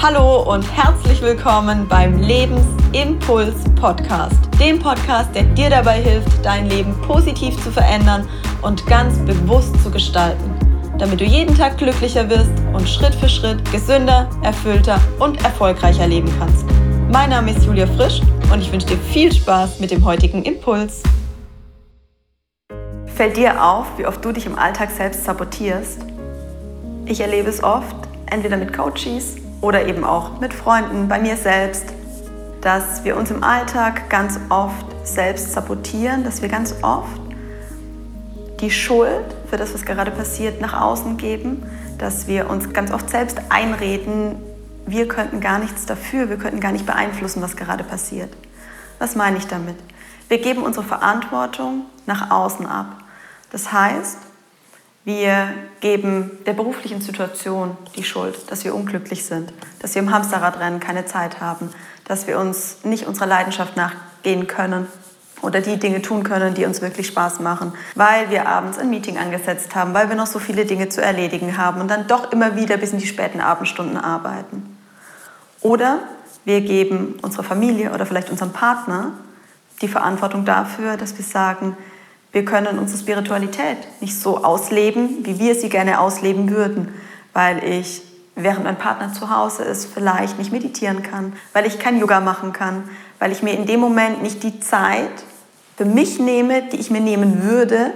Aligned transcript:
Hallo 0.00 0.42
und 0.42 0.62
herzlich 0.76 1.20
willkommen 1.22 1.88
beim 1.88 2.20
Lebensimpuls 2.20 3.64
Podcast, 3.74 4.38
dem 4.60 4.78
Podcast, 4.78 5.34
der 5.34 5.42
dir 5.42 5.70
dabei 5.70 6.00
hilft, 6.00 6.44
dein 6.44 6.66
Leben 6.66 6.94
positiv 7.02 7.60
zu 7.64 7.72
verändern 7.72 8.28
und 8.62 8.86
ganz 8.86 9.18
bewusst 9.26 9.74
zu 9.82 9.90
gestalten, 9.90 10.54
damit 10.98 11.20
du 11.20 11.24
jeden 11.24 11.52
Tag 11.56 11.78
glücklicher 11.78 12.30
wirst 12.30 12.52
und 12.72 12.88
Schritt 12.88 13.12
für 13.16 13.28
Schritt 13.28 13.58
gesünder, 13.72 14.30
erfüllter 14.44 15.00
und 15.18 15.42
erfolgreicher 15.42 16.06
leben 16.06 16.32
kannst. 16.38 16.64
Mein 17.10 17.30
Name 17.30 17.50
ist 17.50 17.66
Julia 17.66 17.88
Frisch 17.88 18.20
und 18.52 18.60
ich 18.60 18.70
wünsche 18.70 18.86
dir 18.86 18.98
viel 18.98 19.32
Spaß 19.32 19.80
mit 19.80 19.90
dem 19.90 20.04
heutigen 20.04 20.44
Impuls. 20.44 21.02
Fällt 23.06 23.36
dir 23.36 23.60
auf, 23.60 23.86
wie 23.96 24.06
oft 24.06 24.24
du 24.24 24.30
dich 24.30 24.46
im 24.46 24.56
Alltag 24.56 24.90
selbst 24.92 25.24
sabotierst? 25.24 25.98
Ich 27.04 27.20
erlebe 27.20 27.48
es 27.48 27.64
oft, 27.64 27.96
entweder 28.26 28.56
mit 28.56 28.72
Coaches 28.72 29.47
oder 29.60 29.86
eben 29.86 30.04
auch 30.04 30.40
mit 30.40 30.54
Freunden, 30.54 31.08
bei 31.08 31.18
mir 31.18 31.36
selbst, 31.36 31.86
dass 32.60 33.04
wir 33.04 33.16
uns 33.16 33.30
im 33.30 33.42
Alltag 33.42 34.10
ganz 34.10 34.38
oft 34.48 34.86
selbst 35.04 35.52
sabotieren, 35.52 36.24
dass 36.24 36.42
wir 36.42 36.48
ganz 36.48 36.74
oft 36.82 37.20
die 38.60 38.70
Schuld 38.70 39.24
für 39.48 39.56
das, 39.56 39.72
was 39.74 39.84
gerade 39.84 40.10
passiert, 40.10 40.60
nach 40.60 40.80
außen 40.80 41.16
geben, 41.16 41.62
dass 41.98 42.26
wir 42.26 42.50
uns 42.50 42.72
ganz 42.72 42.90
oft 42.90 43.08
selbst 43.10 43.40
einreden, 43.48 44.36
wir 44.86 45.06
könnten 45.06 45.40
gar 45.40 45.58
nichts 45.58 45.86
dafür, 45.86 46.28
wir 46.28 46.38
könnten 46.38 46.60
gar 46.60 46.72
nicht 46.72 46.86
beeinflussen, 46.86 47.42
was 47.42 47.56
gerade 47.56 47.84
passiert. 47.84 48.34
Was 48.98 49.14
meine 49.16 49.36
ich 49.36 49.46
damit? 49.46 49.76
Wir 50.28 50.38
geben 50.38 50.62
unsere 50.62 50.84
Verantwortung 50.84 51.86
nach 52.06 52.30
außen 52.30 52.66
ab. 52.66 52.96
Das 53.50 53.72
heißt, 53.72 54.18
wir 55.08 55.54
geben 55.80 56.32
der 56.44 56.52
beruflichen 56.52 57.00
Situation 57.00 57.78
die 57.96 58.04
Schuld, 58.04 58.50
dass 58.50 58.66
wir 58.66 58.74
unglücklich 58.74 59.24
sind, 59.24 59.54
dass 59.80 59.94
wir 59.94 60.02
im 60.02 60.12
Hamsterradrennen 60.12 60.80
keine 60.80 61.06
Zeit 61.06 61.40
haben, 61.40 61.70
dass 62.04 62.26
wir 62.26 62.38
uns 62.38 62.84
nicht 62.84 63.06
unserer 63.06 63.24
Leidenschaft 63.24 63.74
nachgehen 63.74 64.46
können 64.46 64.86
oder 65.40 65.62
die 65.62 65.78
Dinge 65.78 66.02
tun 66.02 66.24
können, 66.24 66.52
die 66.52 66.66
uns 66.66 66.82
wirklich 66.82 67.06
Spaß 67.06 67.40
machen, 67.40 67.72
weil 67.94 68.28
wir 68.28 68.48
abends 68.48 68.76
ein 68.76 68.90
Meeting 68.90 69.16
angesetzt 69.16 69.74
haben, 69.74 69.94
weil 69.94 70.10
wir 70.10 70.16
noch 70.16 70.26
so 70.26 70.38
viele 70.38 70.66
Dinge 70.66 70.90
zu 70.90 71.00
erledigen 71.00 71.56
haben 71.56 71.80
und 71.80 71.90
dann 71.90 72.06
doch 72.06 72.30
immer 72.30 72.56
wieder 72.56 72.76
bis 72.76 72.92
in 72.92 72.98
die 72.98 73.06
späten 73.06 73.40
Abendstunden 73.40 73.96
arbeiten. 73.96 74.76
Oder 75.62 76.00
wir 76.44 76.60
geben 76.60 77.18
unserer 77.22 77.44
Familie 77.44 77.94
oder 77.94 78.04
vielleicht 78.04 78.28
unserem 78.28 78.52
Partner 78.52 79.12
die 79.80 79.88
Verantwortung 79.88 80.44
dafür, 80.44 80.98
dass 80.98 81.16
wir 81.16 81.24
sagen, 81.24 81.78
wir 82.32 82.44
können 82.44 82.78
unsere 82.78 83.00
Spiritualität 83.00 83.78
nicht 84.00 84.18
so 84.18 84.44
ausleben, 84.44 85.24
wie 85.24 85.38
wir 85.38 85.54
sie 85.54 85.68
gerne 85.68 86.00
ausleben 86.00 86.50
würden, 86.50 86.94
weil 87.32 87.64
ich, 87.64 88.02
während 88.34 88.64
mein 88.64 88.76
Partner 88.76 89.12
zu 89.12 89.34
Hause 89.34 89.64
ist, 89.64 89.86
vielleicht 89.92 90.38
nicht 90.38 90.52
meditieren 90.52 91.02
kann, 91.02 91.32
weil 91.52 91.66
ich 91.66 91.78
kein 91.78 91.98
Yoga 91.98 92.20
machen 92.20 92.52
kann, 92.52 92.88
weil 93.18 93.32
ich 93.32 93.42
mir 93.42 93.52
in 93.52 93.66
dem 93.66 93.80
Moment 93.80 94.22
nicht 94.22 94.42
die 94.42 94.60
Zeit 94.60 95.24
für 95.76 95.84
mich 95.84 96.18
nehme, 96.18 96.62
die 96.62 96.76
ich 96.76 96.90
mir 96.90 97.00
nehmen 97.00 97.44
würde, 97.44 97.92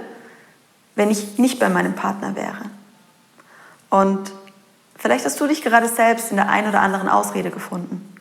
wenn 0.95 1.11
ich 1.11 1.37
nicht 1.37 1.59
bei 1.59 1.69
meinem 1.69 1.93
Partner 1.93 2.35
wäre. 2.35 2.63
Und 3.89 4.31
vielleicht 4.95 5.25
hast 5.25 5.39
du 5.39 5.47
dich 5.47 5.61
gerade 5.61 5.87
selbst 5.87 6.31
in 6.31 6.37
der 6.37 6.49
einen 6.49 6.69
oder 6.69 6.81
anderen 6.81 7.09
Ausrede 7.09 7.51
gefunden. 7.51 8.15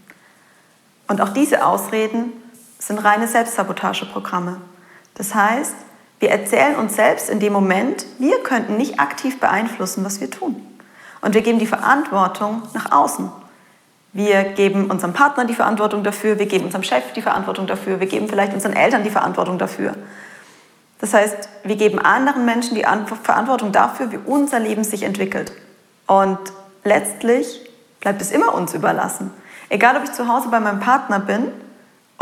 Und 1.09 1.21
auch 1.21 1.31
diese 1.31 1.65
Ausreden 1.65 2.33
sind 2.79 2.99
reine 2.99 3.29
Selbstsabotageprogramme. 3.29 4.61
Das 5.15 5.35
heißt, 5.35 5.75
wir 6.23 6.31
erzählen 6.31 6.77
uns 6.77 6.95
selbst 6.95 7.29
in 7.29 7.41
dem 7.41 7.53
Moment, 7.53 8.07
wir 8.21 8.45
könnten 8.45 8.77
nicht 8.77 9.01
aktiv 9.01 9.41
beeinflussen, 9.41 10.05
was 10.05 10.21
wir 10.21 10.31
tun. 10.31 10.55
Und 11.21 11.35
wir 11.35 11.43
geben 11.43 11.59
die 11.59 11.67
Verantwortung 11.67 12.63
nach 12.75 12.93
außen. 12.93 13.29
Wir 14.13 14.45
geben 14.45 14.89
unserem 14.89 15.15
Partner 15.15 15.47
die 15.47 15.55
Verantwortung 15.55 16.05
dafür, 16.05 16.39
wir 16.39 16.47
geben 16.47 16.67
unserem 16.67 16.85
Chef 16.85 17.13
die 17.15 17.23
Verantwortung 17.23 17.67
dafür, 17.67 17.99
wir 17.99 18.07
geben 18.07 18.29
vielleicht 18.29 18.55
unseren 18.55 18.75
Eltern 18.75 19.03
die 19.03 19.11
Verantwortung 19.11 19.59
dafür. 19.59 19.97
Das 21.01 21.13
heißt, 21.13 21.49
wir 21.65 21.75
geben 21.75 21.99
anderen 21.99 22.45
Menschen 22.45 22.77
die 22.77 22.85
Verantwortung 22.85 23.73
dafür, 23.73 24.13
wie 24.13 24.19
unser 24.25 24.61
Leben 24.61 24.85
sich 24.85 25.03
entwickelt. 25.03 25.51
Und 26.07 26.39
letztlich 26.85 27.69
bleibt 27.99 28.23
es 28.23 28.31
immer 28.31 28.55
uns 28.55 28.75
überlassen. 28.75 29.33
Egal, 29.71 29.97
ob 29.97 30.05
ich 30.05 30.13
zu 30.13 30.29
Hause 30.29 30.51
bei 30.51 30.61
meinem 30.61 30.79
Partner 30.79 31.19
bin 31.19 31.49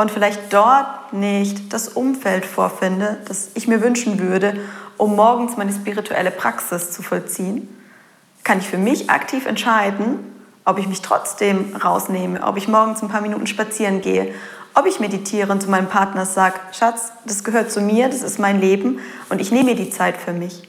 und 0.01 0.11
vielleicht 0.11 0.51
dort 0.55 1.13
nicht 1.13 1.75
das 1.75 1.89
Umfeld 1.89 2.47
vorfinde, 2.47 3.19
das 3.27 3.51
ich 3.53 3.69
mir 3.69 3.83
wünschen 3.83 4.19
würde, 4.19 4.59
um 4.97 5.15
morgens 5.15 5.59
meine 5.59 5.75
spirituelle 5.75 6.31
Praxis 6.31 6.91
zu 6.91 7.03
vollziehen, 7.03 7.69
kann 8.43 8.61
ich 8.61 8.67
für 8.67 8.79
mich 8.79 9.11
aktiv 9.11 9.45
entscheiden, 9.45 10.21
ob 10.65 10.79
ich 10.79 10.89
mich 10.89 11.03
trotzdem 11.03 11.77
rausnehme, 11.77 12.43
ob 12.43 12.57
ich 12.57 12.67
morgens 12.67 13.03
ein 13.03 13.11
paar 13.11 13.21
Minuten 13.21 13.47
spazieren 13.47 14.01
gehe, 14.01 14.35
ob 14.73 14.87
ich 14.87 15.01
meditiere 15.01 15.53
und 15.53 15.61
zu 15.61 15.69
meinem 15.69 15.91
Partner 15.91 16.25
sage, 16.25 16.55
Schatz, 16.73 17.13
das 17.27 17.45
gehört 17.45 17.71
zu 17.71 17.83
mir, 17.83 18.09
das 18.09 18.23
ist 18.23 18.39
mein 18.39 18.59
Leben 18.59 19.01
und 19.29 19.39
ich 19.39 19.53
nehme 19.53 19.71
mir 19.71 19.77
die 19.77 19.91
Zeit 19.91 20.17
für 20.17 20.33
mich. 20.33 20.67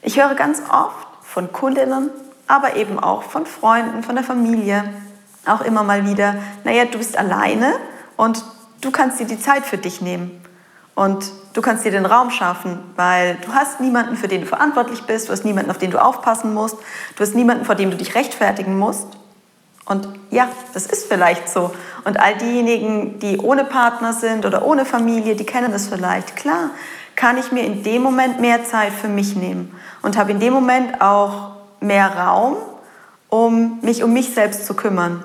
Ich 0.00 0.18
höre 0.18 0.34
ganz 0.36 0.62
oft 0.72 1.06
von 1.22 1.52
Kundinnen, 1.52 2.08
aber 2.46 2.76
eben 2.76 2.98
auch 2.98 3.24
von 3.24 3.44
Freunden, 3.44 4.02
von 4.02 4.14
der 4.14 4.24
Familie, 4.24 4.84
auch 5.44 5.60
immer 5.60 5.82
mal 5.82 6.06
wieder, 6.06 6.36
naja, 6.64 6.86
du 6.86 6.96
bist 6.96 7.18
alleine 7.18 7.74
und 8.20 8.44
du 8.82 8.90
kannst 8.90 9.18
dir 9.18 9.24
die 9.24 9.40
Zeit 9.40 9.64
für 9.64 9.78
dich 9.78 10.02
nehmen. 10.02 10.42
Und 10.94 11.24
du 11.54 11.62
kannst 11.62 11.86
dir 11.86 11.90
den 11.90 12.04
Raum 12.04 12.30
schaffen, 12.30 12.78
weil 12.94 13.38
du 13.46 13.54
hast 13.54 13.80
niemanden, 13.80 14.14
für 14.14 14.28
den 14.28 14.42
du 14.42 14.46
verantwortlich 14.46 15.04
bist, 15.04 15.28
du 15.28 15.32
hast 15.32 15.46
niemanden, 15.46 15.70
auf 15.70 15.78
den 15.78 15.90
du 15.90 15.96
aufpassen 15.96 16.52
musst, 16.52 16.76
du 17.16 17.22
hast 17.22 17.34
niemanden, 17.34 17.64
vor 17.64 17.76
dem 17.76 17.90
du 17.90 17.96
dich 17.96 18.14
rechtfertigen 18.14 18.78
musst. 18.78 19.06
Und 19.86 20.06
ja, 20.30 20.50
das 20.74 20.84
ist 20.84 21.06
vielleicht 21.06 21.48
so. 21.48 21.72
Und 22.04 22.20
all 22.20 22.36
diejenigen, 22.36 23.18
die 23.20 23.38
ohne 23.38 23.64
Partner 23.64 24.12
sind 24.12 24.44
oder 24.44 24.66
ohne 24.66 24.84
Familie, 24.84 25.34
die 25.34 25.46
kennen 25.46 25.72
das 25.72 25.88
vielleicht. 25.88 26.36
Klar, 26.36 26.68
kann 27.16 27.38
ich 27.38 27.52
mir 27.52 27.64
in 27.64 27.82
dem 27.84 28.02
Moment 28.02 28.38
mehr 28.38 28.66
Zeit 28.66 28.92
für 28.92 29.08
mich 29.08 29.34
nehmen 29.34 29.74
und 30.02 30.18
habe 30.18 30.32
in 30.32 30.40
dem 30.40 30.52
Moment 30.52 31.00
auch 31.00 31.52
mehr 31.80 32.14
Raum, 32.14 32.58
um 33.30 33.78
mich 33.80 34.04
um 34.04 34.12
mich 34.12 34.34
selbst 34.34 34.66
zu 34.66 34.74
kümmern. 34.74 35.24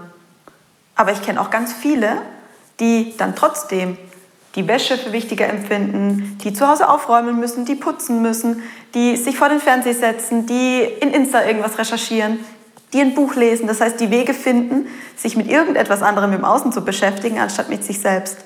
Aber 0.95 1.11
ich 1.11 1.21
kenne 1.21 1.41
auch 1.41 1.49
ganz 1.49 1.73
viele, 1.73 2.21
die 2.79 3.15
dann 3.17 3.35
trotzdem 3.35 3.97
die 4.55 4.67
Wäsche 4.67 4.97
für 4.97 5.11
wichtiger 5.11 5.47
empfinden, 5.49 6.37
die 6.43 6.53
zu 6.53 6.67
Hause 6.67 6.87
aufräumen 6.87 7.39
müssen, 7.39 7.65
die 7.65 7.75
putzen 7.75 8.21
müssen, 8.21 8.63
die 8.93 9.17
sich 9.17 9.37
vor 9.37 9.49
den 9.49 9.59
Fernseher 9.59 9.93
setzen, 9.93 10.45
die 10.45 10.81
in 11.01 11.11
Insta 11.11 11.43
irgendwas 11.45 11.77
recherchieren, 11.77 12.39
die 12.93 13.01
ein 13.01 13.13
Buch 13.13 13.35
lesen. 13.35 13.67
Das 13.67 13.81
heißt, 13.81 13.99
die 13.99 14.11
Wege 14.11 14.33
finden, 14.33 14.87
sich 15.17 15.35
mit 15.35 15.49
irgendetwas 15.49 16.01
anderem 16.01 16.31
im 16.33 16.45
Außen 16.45 16.71
zu 16.71 16.85
beschäftigen, 16.85 17.39
anstatt 17.39 17.69
mit 17.69 17.83
sich 17.83 17.99
selbst. 17.99 18.37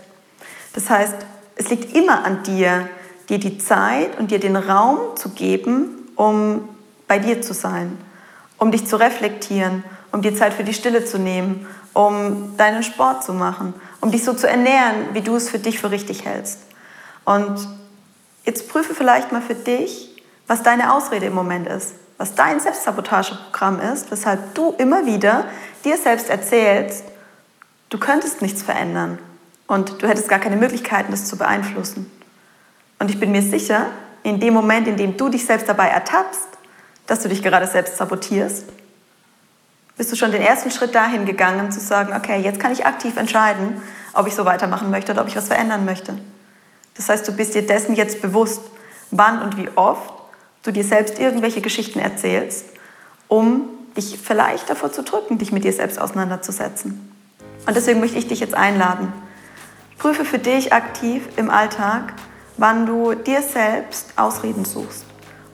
Das 0.73 0.90
heißt, 0.90 1.16
es 1.56 1.69
liegt 1.69 1.96
immer 1.96 2.25
an 2.25 2.41
dir, 2.44 2.90
dir 3.29 3.38
die 3.38 3.59
Zeit 3.59 4.17
und 4.17 4.31
dir 4.31 4.40
den 4.40 4.56
Raum 4.56 5.16
zu 5.16 5.29
geben, 5.29 6.09
um 6.16 6.67
bei 7.07 7.19
dir 7.19 7.41
zu 7.41 7.53
sein, 7.53 7.97
um 8.57 8.72
dich 8.72 8.88
zu 8.88 8.96
reflektieren, 8.96 9.84
um 10.12 10.22
dir 10.22 10.36
Zeit 10.36 10.53
für 10.53 10.64
die 10.64 10.74
Stille 10.74 11.06
zu 11.06 11.20
nehmen, 11.20 11.68
um 11.94 12.56
deinen 12.58 12.84
Sport 12.84 13.24
zu 13.24 13.34
machen, 13.34 13.74
um 14.02 14.12
dich 14.12 14.24
so 14.24 14.34
zu 14.34 14.47
ernähren, 14.47 15.14
wie 15.14 15.22
du 15.22 15.36
es 15.36 15.50
für 15.50 15.59
dich 15.59 15.80
für 15.80 15.92
richtig 15.92 16.25
hältst. 16.25 16.59
Und 17.25 17.68
jetzt 18.46 18.70
prüfe 18.70 18.96
vielleicht 18.96 19.31
mal 19.31 19.42
für 19.42 19.56
dich, 19.56 20.09
was 20.47 20.64
deine 20.64 20.94
Ausrede 20.94 21.28
im 21.28 21.34
Moment 21.34 21.68
ist, 21.68 21.94
was 22.18 22.36
dein 22.36 22.59
Selbstsabotageprogramm 22.59 23.80
ist, 23.80 24.12
weshalb 24.12 24.56
du 24.56 24.74
immer 24.78 25.06
wieder 25.06 25.46
dir 25.86 25.97
selbst 25.97 26.30
erzählst, 26.30 27.03
du 27.90 27.97
könntest 27.97 28.41
nichts 28.41 28.64
verändern 28.64 29.20
und 29.68 30.02
du 30.02 30.08
hättest 30.08 30.28
gar 30.28 30.40
keine 30.40 30.58
Möglichkeiten, 30.58 31.12
das 31.12 31.26
zu 31.26 31.38
beeinflussen. 31.38 32.12
Und 32.97 33.09
ich 33.09 33.20
bin 33.20 33.31
mir 33.31 33.41
sicher, 33.41 33.88
in 34.24 34.40
dem 34.40 34.53
Moment, 34.53 34.88
in 34.88 34.97
dem 34.97 35.16
du 35.16 35.30
dich 35.30 35.46
selbst 35.46 35.70
dabei 35.70 35.88
ertappst, 35.88 36.47
dass 37.08 37.22
du 37.22 37.30
dich 37.30 37.41
gerade 37.41 37.68
selbst 37.68 37.97
sabotierst, 37.97 38.66
bist 39.99 40.13
du 40.13 40.16
schon 40.16 40.31
den 40.31 40.41
ersten 40.41 40.72
Schritt 40.72 40.96
dahin 40.96 41.25
gegangen, 41.25 41.73
zu 41.73 41.81
sagen, 41.81 42.13
okay, 42.16 42.40
jetzt 42.40 42.57
kann 42.57 42.72
ich 42.72 42.85
aktiv 42.85 43.17
entscheiden, 43.17 43.81
ob 44.13 44.28
ich 44.28 44.34
so 44.34 44.46
weitermachen 44.46 44.90
möchte 44.90 45.11
oder 45.11 45.23
ob 45.23 45.28
ich 45.28 45.35
was 45.35 45.47
verändern 45.47 45.84
möchte. 45.84 46.17
Das 46.96 47.09
heißt, 47.09 47.28
du 47.28 47.34
bist 47.34 47.53
dir 47.53 47.67
dessen 47.67 47.96
jetzt 47.96 48.22
bewusst, 48.22 48.61
wann 49.11 49.41
und 49.41 49.57
wie 49.57 49.67
oft 49.75 50.13
du 50.63 50.72
dir 50.72 50.85
selbst 50.85 51.19
irgendwelche 51.19 51.59
Geschichten 51.59 51.99
erzählst, 51.99 52.67
um 53.28 53.63
dich 53.97 54.17
vielleicht 54.23 54.69
davor 54.69 54.90
zu 54.90 55.03
drücken, 55.03 55.37
dich 55.37 55.51
mit 55.51 55.66
dir 55.66 55.73
selbst 55.73 55.99
auseinanderzusetzen. 55.99 57.11
Und 57.67 57.75
deswegen 57.75 57.99
möchte 57.99 58.17
ich 58.17 58.28
dich 58.29 58.40
jetzt 58.40 58.55
einladen. 58.55 59.11
Prüfe 59.97 60.23
für 60.23 60.40
dich 60.40 60.72
aktiv 60.72 61.28
im 61.35 61.49
Alltag, 61.49 62.13
wann 62.55 62.85
du 62.85 63.16
dir 63.16 63.41
selbst 63.41 64.13
Ausreden 64.16 64.63
suchst, 64.63 65.03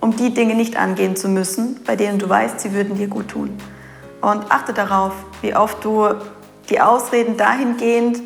um 0.01 0.15
die 0.15 0.35
Dinge 0.35 0.53
nicht 0.53 0.77
angehen 0.77 1.15
zu 1.15 1.29
müssen, 1.29 1.83
bei 1.83 1.95
denen 1.95 2.19
du 2.19 2.29
weißt, 2.29 2.59
sie 2.59 2.73
würden 2.73 2.95
dir 2.95 3.07
gut 3.07 3.29
tun. 3.29 3.57
Und 4.25 4.51
achte 4.51 4.73
darauf, 4.73 5.13
wie 5.43 5.55
oft 5.55 5.85
du 5.85 6.07
die 6.71 6.81
Ausreden 6.81 7.37
dahingehend 7.37 8.23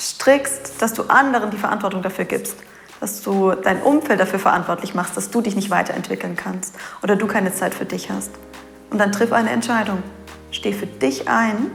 strickst, 0.00 0.80
dass 0.80 0.94
du 0.94 1.02
anderen 1.02 1.50
die 1.50 1.58
Verantwortung 1.58 2.00
dafür 2.00 2.24
gibst, 2.24 2.56
dass 2.98 3.20
du 3.20 3.52
dein 3.52 3.82
Umfeld 3.82 4.20
dafür 4.20 4.38
verantwortlich 4.38 4.94
machst, 4.94 5.18
dass 5.18 5.28
du 5.28 5.42
dich 5.42 5.54
nicht 5.54 5.68
weiterentwickeln 5.68 6.34
kannst 6.34 6.74
oder 7.02 7.14
du 7.14 7.26
keine 7.26 7.52
Zeit 7.52 7.74
für 7.74 7.84
dich 7.84 8.10
hast. 8.10 8.30
Und 8.88 8.96
dann 8.96 9.12
triff 9.12 9.32
eine 9.32 9.50
Entscheidung. 9.50 10.02
steh 10.50 10.72
für 10.72 10.86
dich 10.86 11.28
ein 11.28 11.72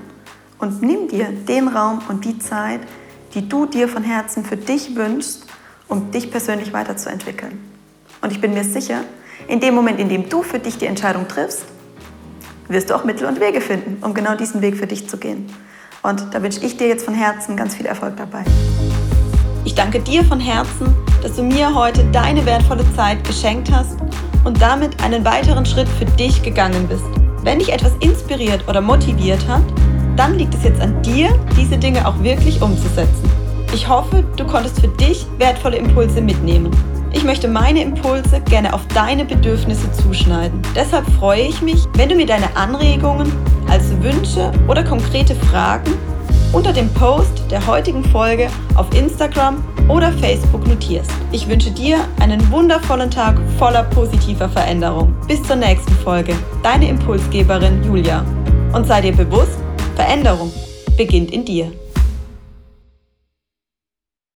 und 0.57 0.81
nimm 0.81 1.07
dir 1.07 1.25
den 1.25 1.67
Raum 1.67 2.01
und 2.09 2.25
die 2.25 2.39
Zeit, 2.39 2.81
die 3.35 3.47
du 3.47 3.67
dir 3.67 3.88
von 3.88 4.01
Herzen 4.01 4.44
für 4.45 4.57
dich 4.57 4.95
wünschst, 4.95 5.45
um 5.88 6.09
dich 6.09 6.31
persönlich 6.31 6.73
weiterzuentwickeln. 6.73 7.63
Und 8.19 8.31
ich 8.31 8.41
bin 8.41 8.56
mir 8.56 8.63
sicher, 8.63 9.01
in 9.47 9.59
dem 9.59 9.75
Moment, 9.75 9.99
in 9.99 10.09
dem 10.09 10.27
du 10.27 10.41
für 10.41 10.57
dich 10.57 10.79
die 10.79 10.88
Entscheidung 10.88 11.27
triffst, 11.27 11.65
wirst 12.73 12.89
du 12.89 12.95
auch 12.95 13.03
Mittel 13.03 13.27
und 13.27 13.39
Wege 13.39 13.61
finden, 13.61 14.03
um 14.03 14.13
genau 14.13 14.35
diesen 14.35 14.61
Weg 14.61 14.75
für 14.75 14.87
dich 14.87 15.07
zu 15.07 15.17
gehen. 15.17 15.47
Und 16.01 16.33
da 16.33 16.41
wünsche 16.41 16.59
ich 16.65 16.75
dir 16.75 16.87
jetzt 16.87 17.05
von 17.05 17.13
Herzen 17.13 17.55
ganz 17.55 17.75
viel 17.75 17.85
Erfolg 17.85 18.17
dabei. 18.17 18.43
Ich 19.63 19.75
danke 19.75 20.01
dir 20.01 20.25
von 20.25 20.39
Herzen, 20.39 20.93
dass 21.21 21.37
du 21.37 21.43
mir 21.43 21.73
heute 21.73 22.03
deine 22.11 22.45
wertvolle 22.45 22.83
Zeit 22.95 23.23
geschenkt 23.25 23.71
hast 23.71 23.97
und 24.43 24.61
damit 24.61 25.01
einen 25.01 25.23
weiteren 25.23 25.65
Schritt 25.65 25.87
für 25.87 26.05
dich 26.05 26.43
gegangen 26.43 26.87
bist. 26.89 27.05
Wenn 27.43 27.59
dich 27.59 27.71
etwas 27.71 27.93
inspiriert 28.01 28.67
oder 28.67 28.81
motiviert 28.81 29.47
hat, 29.47 29.63
dann 30.17 30.37
liegt 30.37 30.53
es 30.53 30.63
jetzt 30.63 30.81
an 30.81 31.01
dir, 31.01 31.29
diese 31.57 31.77
Dinge 31.77 32.05
auch 32.07 32.21
wirklich 32.21 32.61
umzusetzen. 32.61 33.29
Ich 33.73 33.87
hoffe, 33.87 34.23
du 34.35 34.45
konntest 34.45 34.81
für 34.81 34.89
dich 34.89 35.25
wertvolle 35.37 35.77
Impulse 35.77 36.21
mitnehmen. 36.21 36.71
Ich 37.13 37.24
möchte 37.24 37.48
meine 37.48 37.81
Impulse 37.81 38.42
gerne 38.42 38.74
auf 38.74 38.86
deine 38.88 39.24
Bedürfnisse 39.24 39.89
zuschneiden. 39.94 40.62
Deshalb 40.75 41.07
freue 41.12 41.44
ich 41.44 41.62
mich, 41.62 41.86
wenn 41.94 42.10
du 42.10 42.15
mir 42.15 42.25
deine 42.25 42.54
Anregungen 42.57 43.31
als 43.69 43.89
Wünsche 44.01 44.51
oder 44.68 44.83
konkrete 44.83 45.36
Fragen 45.36 45.94
unter 46.51 46.74
dem 46.74 46.89
Post 46.94 47.44
der 47.50 47.65
heutigen 47.65 48.04
Folge 48.04 48.48
auf 48.75 48.94
Instagram 48.94 49.63
oder 49.88 50.12
Facebook 50.13 50.68
notierst. 50.68 51.12
Ich 51.31 51.48
wünsche 51.48 51.71
dir 51.71 51.98
einen 52.19 52.51
wundervollen 52.51 53.10
Tag 53.10 53.38
voller 53.57 53.83
positiver 53.83 54.50
Veränderung. 54.50 55.16
Bis 55.27 55.42
zur 55.44 55.56
nächsten 55.56 55.94
Folge. 56.04 56.36
Deine 56.62 56.89
Impulsgeberin 56.89 57.83
Julia. 57.83 58.25
Und 58.74 58.86
sei 58.88 59.01
dir 59.01 59.13
bewusst, 59.13 59.59
Veränderung 59.95 60.51
beginnt 60.98 61.31
in 61.31 61.45
dir. 61.45 61.71